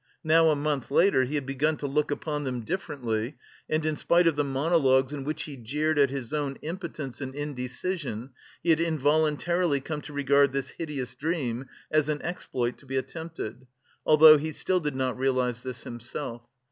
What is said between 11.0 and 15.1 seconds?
dream as an exploit to be attempted, although he still did